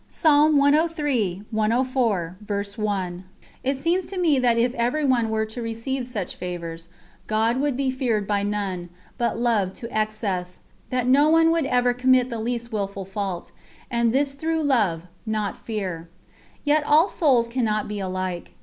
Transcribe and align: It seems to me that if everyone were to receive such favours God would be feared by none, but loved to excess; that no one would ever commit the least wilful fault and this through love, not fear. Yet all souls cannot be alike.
It 0.09 0.15
seems 0.15 0.85
to 4.07 4.17
me 4.17 4.33
that 4.39 4.57
if 4.57 4.73
everyone 4.73 5.29
were 5.29 5.45
to 5.45 5.61
receive 5.61 6.07
such 6.07 6.35
favours 6.37 6.89
God 7.27 7.57
would 7.57 7.77
be 7.77 7.91
feared 7.91 8.25
by 8.25 8.41
none, 8.41 8.89
but 9.19 9.37
loved 9.37 9.75
to 9.75 9.95
excess; 9.95 10.57
that 10.89 11.05
no 11.05 11.29
one 11.29 11.51
would 11.51 11.67
ever 11.67 11.93
commit 11.93 12.31
the 12.31 12.39
least 12.39 12.71
wilful 12.71 13.05
fault 13.05 13.51
and 13.91 14.11
this 14.11 14.33
through 14.33 14.63
love, 14.63 15.03
not 15.27 15.55
fear. 15.55 16.09
Yet 16.63 16.83
all 16.83 17.07
souls 17.07 17.47
cannot 17.47 17.87
be 17.87 17.99
alike. 17.99 18.53